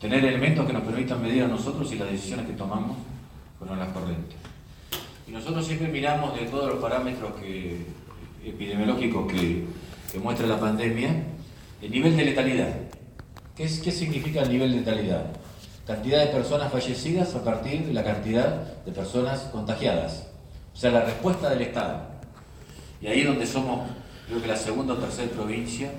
tener 0.00 0.24
elementos 0.24 0.66
que 0.66 0.72
nos 0.72 0.82
permitan 0.82 1.22
medir 1.22 1.44
a 1.44 1.48
nosotros 1.48 1.88
si 1.88 1.96
las 1.96 2.10
decisiones 2.10 2.46
que 2.46 2.54
tomamos 2.54 2.96
fueron 3.56 3.78
las 3.78 3.92
correctas. 3.92 4.40
Y 5.28 5.30
nosotros 5.30 5.64
siempre 5.64 5.86
miramos 5.86 6.34
de 6.34 6.46
todos 6.46 6.70
los 6.70 6.82
parámetros 6.82 7.34
que 7.40 8.01
epidemiológico 8.44 9.26
que, 9.26 9.64
muestra 10.22 10.46
la 10.46 10.60
pandemia, 10.60 11.08
el 11.80 11.90
nivel 11.90 12.16
de 12.16 12.24
letalidad. 12.26 12.74
¿Qué, 13.56 13.64
es, 13.64 13.80
¿Qué 13.80 13.90
significa 13.90 14.42
el 14.42 14.50
nivel 14.50 14.72
de 14.72 14.78
letalidad? 14.78 15.24
Cantidad 15.86 16.20
de 16.20 16.26
personas 16.26 16.70
fallecidas 16.70 17.34
a 17.34 17.42
partir 17.42 17.86
de 17.86 17.94
la 17.94 18.04
cantidad 18.04 18.82
de 18.84 18.92
personas 18.92 19.40
contagiadas. 19.52 20.28
O 20.74 20.76
sea, 20.76 20.90
la 20.90 21.04
respuesta 21.04 21.48
del 21.48 21.62
Estado. 21.62 22.02
Y 23.00 23.06
ahí 23.06 23.20
es 23.20 23.26
donde 23.26 23.46
somos, 23.46 23.88
creo 24.28 24.42
que 24.42 24.48
la 24.48 24.56
segunda 24.56 24.94
o 24.94 24.98
tercera 24.98 25.30
provincia 25.32 25.90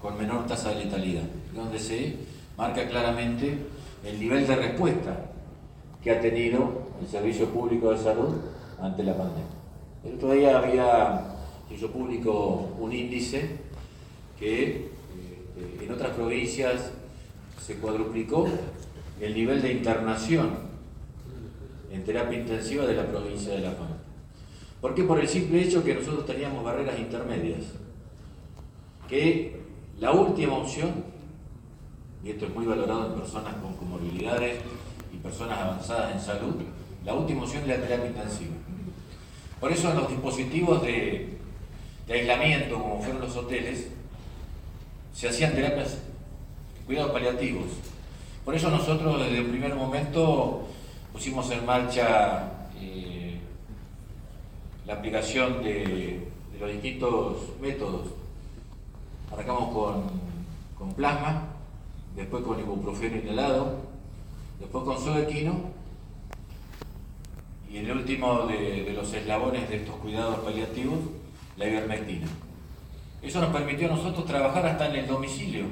con 0.00 0.16
menor 0.16 0.46
tasa 0.46 0.70
de 0.70 0.84
letalidad, 0.84 1.24
donde 1.54 1.78
se 1.78 2.16
marca 2.56 2.88
claramente 2.88 3.58
el 4.04 4.18
nivel 4.18 4.46
de 4.46 4.56
respuesta 4.56 5.16
que 6.02 6.10
ha 6.10 6.20
tenido 6.20 6.88
el 7.00 7.06
Servicio 7.06 7.46
Público 7.50 7.92
de 7.92 7.98
Salud 7.98 8.36
ante 8.80 9.04
la 9.04 9.16
pandemia. 9.16 9.44
El 10.04 10.14
otro 10.14 10.32
día 10.32 10.58
había 10.58 11.29
hizo 11.74 11.90
público 11.90 12.74
un 12.78 12.92
índice 12.92 13.56
que 14.38 14.66
eh, 14.66 15.80
en 15.82 15.92
otras 15.92 16.10
provincias 16.10 16.92
se 17.60 17.76
cuadruplicó 17.76 18.48
el 19.20 19.34
nivel 19.34 19.60
de 19.62 19.72
internación 19.72 20.50
en 21.92 22.04
terapia 22.04 22.38
intensiva 22.38 22.86
de 22.86 22.94
la 22.94 23.06
provincia 23.06 23.52
de 23.52 23.60
La 23.60 23.76
Pampa. 23.76 23.96
¿Por 24.80 24.94
qué? 24.94 25.04
Por 25.04 25.20
el 25.20 25.28
simple 25.28 25.62
hecho 25.62 25.84
que 25.84 25.94
nosotros 25.94 26.24
teníamos 26.24 26.64
barreras 26.64 26.98
intermedias, 26.98 27.60
que 29.08 29.60
la 29.98 30.12
última 30.12 30.54
opción, 30.56 31.04
y 32.24 32.30
esto 32.30 32.46
es 32.46 32.54
muy 32.54 32.64
valorado 32.64 33.08
en 33.08 33.20
personas 33.20 33.54
con 33.56 33.74
comorbilidades 33.74 34.60
y 35.12 35.18
personas 35.18 35.58
avanzadas 35.58 36.14
en 36.14 36.20
salud, 36.20 36.54
la 37.04 37.14
última 37.14 37.42
opción 37.42 37.62
es 37.62 37.68
la 37.68 37.86
terapia 37.86 38.06
intensiva. 38.06 38.54
Por 39.60 39.70
eso 39.70 39.90
en 39.90 39.96
los 39.98 40.08
dispositivos 40.08 40.80
de 40.80 41.39
de 42.10 42.18
aislamiento, 42.18 42.74
como 42.74 43.00
fueron 43.00 43.20
los 43.20 43.36
hoteles, 43.36 43.86
se 45.14 45.28
hacían 45.28 45.54
terapias, 45.54 45.98
cuidados 46.84 47.12
paliativos. 47.12 47.66
Por 48.44 48.52
eso 48.56 48.68
nosotros 48.68 49.20
desde 49.20 49.38
el 49.38 49.46
primer 49.46 49.76
momento 49.76 50.66
pusimos 51.12 51.48
en 51.52 51.64
marcha 51.64 52.50
eh, 52.80 53.38
la 54.86 54.94
aplicación 54.94 55.62
de, 55.62 56.26
los 56.58 56.72
distintos 56.72 57.36
métodos. 57.60 58.08
Arrancamos 59.32 59.72
con, 60.76 60.92
plasma, 60.94 61.44
después 62.16 62.42
con 62.42 62.58
ibuprofeno 62.58 63.18
inhalado, 63.18 63.76
después 64.58 64.82
con 64.82 64.98
sodequino 64.98 65.70
y 67.70 67.78
el 67.78 67.92
último 67.92 68.46
de 68.48 68.92
los 68.96 69.14
eslabones 69.14 69.70
de 69.70 69.76
estos 69.76 69.94
cuidados 69.96 70.40
paliativos 70.40 70.98
la 71.60 71.68
ivermectina. 71.68 72.26
Eso 73.22 73.40
nos 73.42 73.50
permitió 73.50 73.86
a 73.86 73.94
nosotros 73.94 74.24
trabajar 74.24 74.66
hasta 74.66 74.88
en 74.88 74.96
el 74.96 75.06
domicilio 75.06 75.66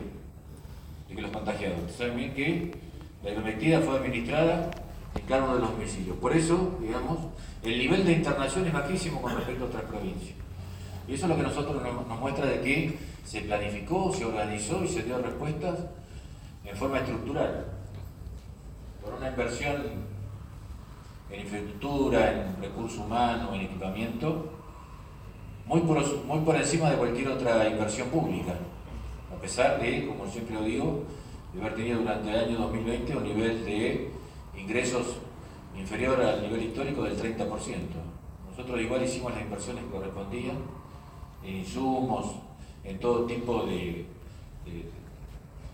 de 1.09 1.23
los 1.23 1.31
contagiados. 1.31 1.91
Saben 1.97 2.17
bien 2.17 2.35
que 2.35 2.75
la 3.25 3.31
ivermectina 3.31 3.81
fue 3.81 3.97
administrada 3.97 4.71
en 5.15 5.23
cada 5.23 5.45
uno 5.45 5.55
de 5.55 5.61
los 5.61 5.71
domicilios. 5.71 6.19
Por 6.19 6.37
eso, 6.37 6.79
digamos, 6.83 7.19
el 7.63 7.79
nivel 7.79 8.05
de 8.05 8.13
internación 8.13 8.67
es 8.67 8.73
bajísimo 8.73 9.23
con 9.23 9.35
respecto 9.35 9.65
a 9.65 9.69
otras 9.69 9.85
provincias. 9.85 10.37
Y 11.09 11.15
eso 11.15 11.25
es 11.25 11.31
lo 11.31 11.37
que 11.37 11.43
nosotros 11.43 11.83
nos, 11.83 12.21
muestra 12.21 12.45
de 12.45 12.61
que 12.61 12.99
se 13.25 13.41
planificó, 13.41 14.13
se 14.13 14.27
organizó 14.27 14.85
y 14.85 14.89
se 14.89 15.05
dio 15.05 15.17
respuestas 15.23 15.79
en 16.67 16.77
forma 16.77 16.99
estructural. 16.99 17.65
Por 19.03 19.15
una 19.15 19.29
inversión 19.29 19.85
en 21.31 21.41
infraestructura, 21.41 22.31
en 22.31 22.63
recursos 22.63 22.99
humanos, 22.99 23.55
en 23.55 23.63
equipamiento, 23.63 24.58
muy 25.69 25.81
por, 25.83 26.25
muy 26.25 26.41
por 26.41 26.57
encima 26.57 26.91
de 26.91 26.97
cualquier 26.97 27.29
otra 27.29 27.69
inversión 27.69 28.09
pública, 28.09 28.55
a 29.31 29.39
pesar 29.41 29.79
de, 29.81 30.07
como 30.07 30.27
siempre 30.27 30.55
lo 30.55 30.63
digo, 30.63 31.03
de 31.53 31.61
haber 31.61 31.75
tenido 31.75 31.99
durante 31.99 32.31
el 32.31 32.37
año 32.37 32.59
2020 32.59 33.17
un 33.17 33.25
nivel 33.25 33.65
de 33.67 34.11
ingresos 34.57 35.19
inferior 35.77 36.21
al 36.23 36.43
nivel 36.43 36.63
histórico 36.63 37.03
del 37.03 37.17
30%. 37.19 37.47
Nosotros 38.51 38.81
igual 38.81 39.05
hicimos 39.05 39.33
las 39.35 39.43
inversiones 39.43 39.85
que 39.85 39.91
correspondían 39.91 40.57
en 41.45 41.57
insumos, 41.57 42.33
en 42.83 42.99
todo 42.99 43.27
tipo 43.27 43.65
de, 43.65 44.07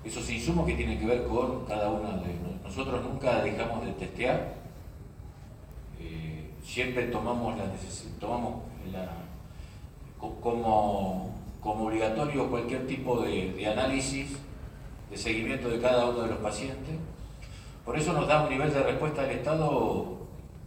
esos 0.04 0.28
insumos 0.28 0.66
que 0.66 0.74
tienen 0.74 0.98
que 0.98 1.06
ver 1.06 1.24
con 1.24 1.64
cada 1.66 1.88
uno 1.88 2.08
de 2.18 2.34
nosotros. 2.64 3.00
nunca 3.04 3.42
dejamos 3.42 3.86
de 3.86 3.92
testear, 3.92 4.54
eh, 6.00 6.50
siempre 6.64 7.06
tomamos 7.06 7.56
la, 7.56 7.64
tomamos 8.18 8.62
la 8.92 9.23
como, 10.40 11.34
como 11.60 11.86
obligatorio 11.86 12.48
cualquier 12.48 12.86
tipo 12.86 13.20
de, 13.20 13.66
análisis, 13.66 14.36
de 15.10 15.16
seguimiento 15.16 15.68
de 15.68 15.80
cada 15.80 16.06
uno 16.06 16.22
de 16.22 16.28
los 16.28 16.38
pacientes. 16.38 16.96
Por 17.84 17.98
eso 17.98 18.12
nos 18.12 18.26
da 18.26 18.42
un 18.44 18.50
nivel 18.50 18.72
de 18.72 18.82
respuesta 18.82 19.22
del 19.22 19.38
Estado 19.38 20.18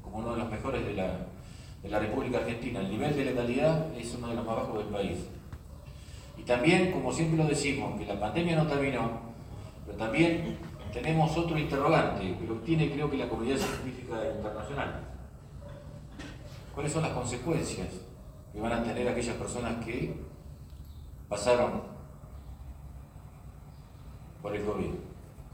como 0.03 0.17
uno 0.17 0.33
de 0.33 0.37
los 0.37 0.51
mejores 0.51 0.85
de 0.85 0.93
la, 0.93 1.11
de 1.81 1.89
la 1.89 1.99
República 1.99 2.37
Argentina. 2.39 2.79
El 2.79 2.91
nivel 2.91 3.15
de 3.15 3.25
letalidad 3.25 3.95
es 3.97 4.13
uno 4.15 4.27
de 4.27 4.35
los 4.35 4.45
más 4.45 4.55
bajos 4.55 4.77
del 4.77 4.87
país. 4.87 5.17
Y 6.37 6.43
también, 6.43 6.91
como 6.91 7.11
siempre 7.11 7.37
lo 7.37 7.49
decimos, 7.49 7.99
que 7.99 8.05
la 8.05 8.19
pandemia 8.19 8.55
no 8.55 8.67
terminó, 8.67 9.09
pero 9.85 9.97
también 9.97 10.57
tenemos 10.93 11.35
otro 11.35 11.57
interrogante 11.57 12.37
que 12.37 12.47
lo 12.47 12.55
tiene 12.55 12.91
creo 12.91 13.09
que 13.09 13.17
la 13.17 13.27
comunidad 13.27 13.57
científica 13.57 14.15
internacional. 14.35 15.03
¿Cuáles 16.73 16.93
son 16.93 17.01
las 17.01 17.11
consecuencias 17.11 17.87
que 18.57 18.63
van 18.63 18.73
a 18.73 18.83
tener 18.83 19.07
aquellas 19.07 19.35
personas 19.35 19.85
que 19.85 20.15
pasaron 21.29 21.83
por 24.41 24.55
el 24.55 24.65
COVID. 24.65 24.95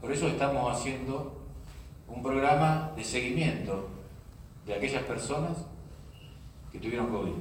Por 0.00 0.10
eso 0.10 0.26
estamos 0.26 0.74
haciendo 0.74 1.44
un 2.08 2.22
programa 2.22 2.92
de 2.96 3.04
seguimiento 3.04 3.90
de 4.64 4.72
aquellas 4.72 5.02
personas 5.02 5.66
que 6.72 6.78
tuvieron 6.78 7.08
COVID, 7.08 7.34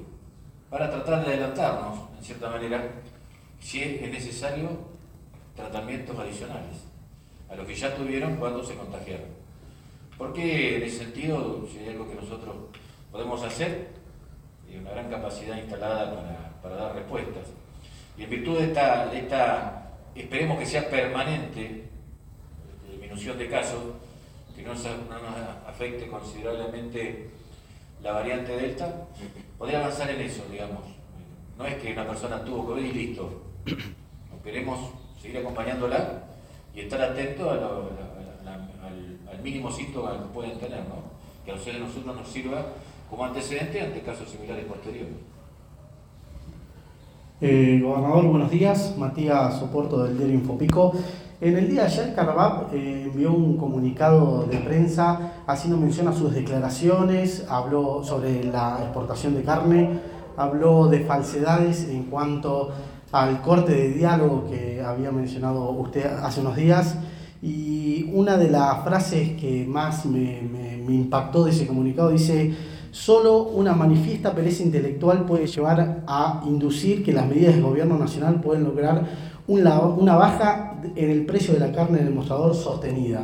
para 0.69 0.91
tratar 0.91 1.23
de 1.23 1.31
adelantarnos, 1.31 2.09
en 2.17 2.25
cierta 2.25 2.49
manera, 2.49 2.83
si 3.61 3.83
es 3.83 4.11
necesario 4.11 4.67
tratamientos 5.55 6.19
adicionales 6.19 6.83
a 7.49 7.55
los 7.55 7.65
que 7.65 7.73
ya 7.73 7.95
tuvieron 7.95 8.35
cuando 8.35 8.61
se 8.65 8.75
contagiaron. 8.75 9.29
Porque 10.17 10.75
en 10.75 10.83
ese 10.83 11.05
sentido, 11.05 11.65
si 11.71 11.77
hay 11.77 11.89
algo 11.91 12.09
que 12.09 12.15
nosotros 12.15 12.53
podemos 13.13 13.41
hacer, 13.43 14.02
y 14.73 14.77
una 14.77 14.91
gran 14.91 15.09
capacidad 15.09 15.57
instalada 15.57 16.11
para, 16.61 16.75
dar 16.75 16.95
respuestas. 16.95 17.47
Y 18.17 18.23
en 18.23 18.29
virtud 18.29 18.57
de 18.57 18.65
esta, 18.65 19.07
de 19.07 19.19
esta, 19.19 19.89
esperemos 20.15 20.59
que 20.59 20.65
sea 20.65 20.89
permanente, 20.89 21.83
disminución 22.89 23.37
de 23.37 23.49
casos, 23.49 23.81
que 24.55 24.63
no, 24.63 24.73
nos 24.73 24.81
afecte 25.67 26.07
considerablemente 26.07 27.29
la 28.01 28.13
variante 28.13 28.55
Delta, 28.55 29.07
podría 29.57 29.79
avanzar 29.79 30.09
en 30.09 30.21
eso, 30.21 30.43
digamos. 30.51 30.81
No 31.57 31.65
es 31.65 31.75
que 31.75 31.93
una 31.93 32.07
persona 32.07 32.43
tuvo 32.43 32.65
COVID 32.67 32.83
y 32.83 32.91
listo. 32.91 33.43
Queremos 34.43 34.91
seguir 35.21 35.37
acompañándola 35.37 36.23
y 36.75 36.81
estar 36.81 37.01
atento 37.01 37.49
al, 37.49 37.59
mínimo 39.41 39.69
síntoma 39.69 40.11
que 40.11 40.33
pueden 40.33 40.57
tener, 40.57 40.79
¿no? 40.87 41.03
que 41.43 41.51
a 41.51 41.55
nosotros 41.55 42.15
nos 42.15 42.27
sirva 42.29 42.65
como 43.13 43.25
antecedente 43.25 43.79
ante 43.79 44.01
casos 44.01 44.27
similares 44.27 44.65
posteriores. 44.65 45.13
Eh, 47.41 47.79
gobernador, 47.83 48.25
buenos 48.25 48.49
días. 48.49 48.95
Matías 48.97 49.59
Soporto 49.59 50.03
del 50.03 50.17
diario 50.17 50.33
Infopico. 50.33 50.93
En 51.39 51.55
el 51.55 51.69
día 51.69 51.81
de 51.81 51.87
ayer, 51.89 52.15
Carvap 52.15 52.73
eh, 52.73 53.03
envió 53.03 53.31
un 53.33 53.55
comunicado 53.57 54.47
de 54.49 54.57
prensa 54.57 55.43
haciendo 55.45 55.77
mención 55.77 56.07
a 56.07 56.13
sus 56.13 56.33
declaraciones, 56.33 57.45
habló 57.49 58.03
sobre 58.03 58.45
la 58.45 58.79
exportación 58.81 59.35
de 59.35 59.43
carne, 59.43 59.99
habló 60.35 60.87
de 60.87 61.01
falsedades 61.01 61.87
en 61.89 62.05
cuanto 62.05 62.71
al 63.11 63.41
corte 63.41 63.73
de 63.73 63.89
diálogo 63.89 64.47
que 64.49 64.81
había 64.81 65.11
mencionado 65.11 65.69
usted 65.69 66.05
hace 66.05 66.41
unos 66.41 66.55
días. 66.55 66.97
Y 67.43 68.09
una 68.11 68.37
de 68.37 68.49
las 68.49 68.83
frases 68.83 69.39
que 69.39 69.67
más 69.67 70.03
me, 70.07 70.41
me 70.41 70.93
impactó 70.95 71.43
de 71.43 71.51
ese 71.51 71.67
comunicado 71.67 72.09
dice, 72.09 72.72
solo 72.93 73.41
una 73.45 73.73
manifiesta 73.73 74.35
pereza 74.35 74.61
intelectual 74.61 75.25
puede 75.25 75.47
llevar 75.47 76.03
a 76.05 76.43
inducir 76.45 77.03
que 77.03 77.11
las 77.11 77.27
medidas 77.27 77.55
del 77.55 77.63
gobierno 77.63 77.97
nacional 77.97 78.39
pueden 78.39 78.63
lograr 78.63 79.03
una, 79.47 80.15
baja 80.15 80.75
en 80.95 81.09
el 81.09 81.25
precio 81.25 81.55
de 81.55 81.59
la 81.59 81.71
carne 81.71 82.01
en 82.01 82.07
el 82.07 82.13
mostrador 82.13 82.53
sostenida. 82.53 83.23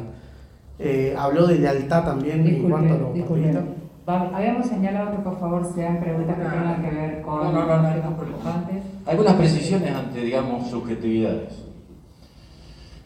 Eh, 0.79 1.15
habló 1.15 1.45
de 1.45 1.59
lealtad 1.59 2.03
también 2.03 2.47
en 2.47 2.67
cuanto 2.67 2.95
a 2.95 2.97
los 2.97 4.33
Habíamos 4.33 4.65
señalado 4.65 5.11
que 5.11 5.17
por 5.17 5.39
favor 5.39 5.63
sean 5.75 5.99
preguntas 5.99 6.35
que 6.35 6.45
tengan 6.45 6.81
que 6.81 6.89
ver 6.89 7.21
con 7.21 7.53
no, 7.53 7.65
no, 7.67 7.93
temas 7.93 8.13
preocupantes. 8.19 8.83
Algunas 9.05 9.33
precisiones 9.35 9.93
ante, 9.93 10.21
digamos, 10.21 10.67
subjetividades. 10.67 11.63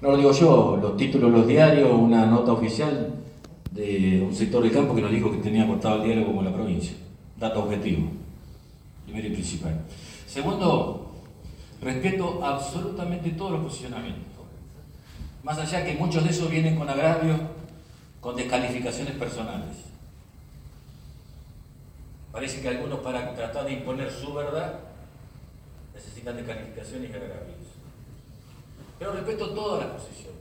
No 0.02 0.12
lo 0.12 0.18
digo 0.18 0.32
yo, 0.32 0.80
los 0.82 0.96
títulos, 0.96 1.30
los 1.30 1.46
diarios, 1.46 1.92
una 1.92 2.26
nota 2.26 2.54
oficial 2.54 3.23
de 3.74 4.22
un 4.22 4.36
sector 4.36 4.62
del 4.62 4.72
campo 4.72 4.94
que 4.94 5.02
nos 5.02 5.12
dijo 5.12 5.32
que 5.32 5.38
tenía 5.38 5.68
cortado 5.68 6.02
el 6.02 6.04
diálogo 6.04 6.36
con 6.36 6.46
la 6.46 6.54
provincia. 6.54 6.96
Dato 7.38 7.64
objetivo, 7.64 8.08
primero 9.06 9.28
y 9.28 9.32
principal. 9.32 9.82
Segundo, 10.28 11.12
respeto 11.82 12.44
absolutamente 12.44 13.32
todos 13.32 13.54
los 13.54 13.64
posicionamientos. 13.64 14.32
Más 15.44 15.58
allá 15.58 15.84
que 15.84 15.96
muchos 15.96 16.24
de 16.24 16.30
esos 16.30 16.50
vienen 16.50 16.78
con 16.78 16.88
agravios, 16.88 17.40
con 18.22 18.36
descalificaciones 18.36 19.16
personales. 19.16 19.76
Parece 22.32 22.62
que 22.62 22.70
algunos 22.70 23.00
para 23.00 23.34
tratar 23.36 23.66
de 23.66 23.74
imponer 23.74 24.12
su 24.12 24.34
verdad 24.34 24.80
necesitan 25.94 26.38
descalificaciones 26.38 27.10
y 27.10 27.14
agravios. 27.14 27.58
Pero 28.98 29.14
respeto 29.14 29.50
todas 29.50 29.86
las 29.86 29.96
posiciones. 29.96 30.33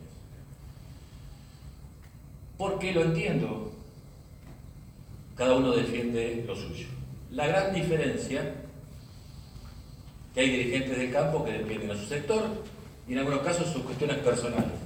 Porque 2.63 2.93
lo 2.93 3.03
entiendo. 3.03 3.73
Cada 5.35 5.57
uno 5.57 5.73
defiende 5.73 6.45
lo 6.47 6.55
suyo. 6.55 6.87
La 7.33 7.49
gran 7.49 7.75
diferencia 7.75 8.55
que 10.33 10.41
hay 10.41 10.49
dirigentes 10.49 10.97
del 10.97 11.11
campo 11.11 11.45
que 11.45 11.55
defienden 11.55 11.91
a 11.91 11.97
su 11.97 12.07
sector 12.07 12.45
y 13.09 13.15
en 13.15 13.19
algunos 13.19 13.41
casos 13.41 13.67
sus 13.67 13.83
cuestiones 13.83 14.19
personales. 14.19 14.79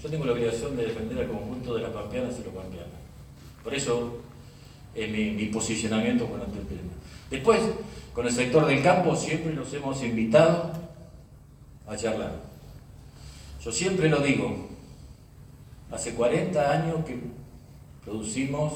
Yo 0.00 0.08
tengo 0.08 0.26
la 0.26 0.32
obligación 0.32 0.76
de 0.76 0.84
defender 0.84 1.24
al 1.24 1.26
conjunto 1.26 1.74
de 1.74 1.82
las 1.82 1.90
pampeanas 1.90 2.36
y 2.38 2.44
los 2.44 2.54
pampeanos. 2.54 2.94
Por 3.64 3.74
eso 3.74 4.20
es 4.94 5.10
mi, 5.10 5.46
posicionamiento 5.46 6.28
con 6.28 6.40
el 6.40 6.46
tema. 6.46 6.92
Después, 7.32 7.58
con 8.12 8.28
el 8.28 8.32
sector 8.32 8.64
del 8.64 8.80
campo 8.80 9.16
siempre 9.16 9.52
nos 9.52 9.74
hemos 9.74 10.00
invitado 10.04 10.70
a 11.88 11.96
charlar. 11.96 12.36
Yo 13.60 13.72
siempre 13.72 14.08
lo 14.08 14.20
digo, 14.20 14.68
hace 15.94 16.14
40 16.14 16.70
años 16.70 17.04
que 17.04 17.20
producimos 18.04 18.72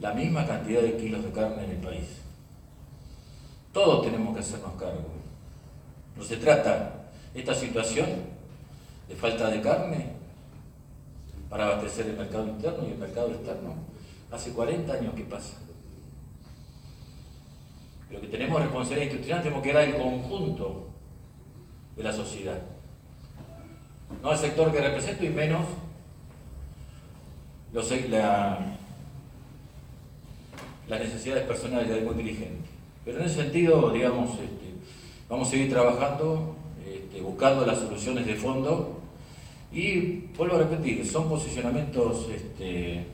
la 0.00 0.14
misma 0.14 0.46
cantidad 0.46 0.80
de 0.80 0.96
kilos 0.96 1.22
de 1.22 1.30
carne 1.30 1.64
en 1.64 1.70
el 1.72 1.76
país. 1.76 2.06
Todos 3.72 4.02
tenemos 4.02 4.34
que 4.34 4.40
hacernos 4.40 4.72
cargo. 4.72 5.10
No 6.16 6.24
se 6.24 6.38
trata 6.38 7.10
esta 7.34 7.54
situación 7.54 8.08
de 9.06 9.14
falta 9.14 9.50
de 9.50 9.60
carne 9.60 10.12
para 11.50 11.66
abastecer 11.66 12.06
el 12.06 12.16
mercado 12.16 12.46
interno 12.48 12.88
y 12.88 12.92
el 12.92 12.98
mercado 12.98 13.28
externo. 13.28 13.74
Hace 14.30 14.52
40 14.52 14.92
años 14.92 15.14
que 15.14 15.24
pasa. 15.24 15.58
Pero 18.08 18.22
que 18.22 18.28
tenemos 18.28 18.60
responsabilidad 18.60 19.04
institucional, 19.04 19.42
tenemos 19.42 19.62
que 19.62 19.72
dar 19.72 19.84
el 19.84 19.96
conjunto 19.96 20.88
de 21.96 22.02
la 22.02 22.12
sociedad. 22.12 22.60
No 24.22 24.30
al 24.30 24.38
sector 24.38 24.72
que 24.72 24.80
represento 24.80 25.24
y 25.24 25.30
menos 25.30 25.62
la, 27.72 28.58
las 30.88 31.00
necesidades 31.00 31.44
personales 31.44 31.88
de 31.88 31.94
algún 31.94 32.16
dirigente. 32.16 32.68
Pero 33.04 33.18
en 33.18 33.24
ese 33.24 33.36
sentido, 33.36 33.90
digamos, 33.90 34.32
este, 34.32 34.74
vamos 35.28 35.48
a 35.48 35.50
seguir 35.52 35.70
trabajando, 35.70 36.56
este, 36.86 37.20
buscando 37.20 37.64
las 37.64 37.78
soluciones 37.78 38.26
de 38.26 38.34
fondo 38.34 39.00
y 39.72 40.26
vuelvo 40.36 40.56
a 40.56 40.58
repetir, 40.60 41.06
son 41.06 41.28
posicionamientos 41.28 42.28
este, 42.34 43.06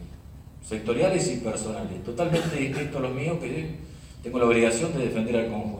sectoriales 0.64 1.30
y 1.30 1.36
personales, 1.36 2.02
totalmente 2.02 2.56
distintos 2.56 2.96
a 2.96 3.00
los 3.00 3.14
míos 3.14 3.38
que 3.40 3.76
tengo 4.22 4.38
la 4.38 4.46
obligación 4.46 4.92
de 4.94 5.04
defender 5.04 5.36
al 5.36 5.50
conjunto. 5.50 5.75